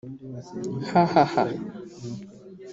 hahahhh" 0.89 1.51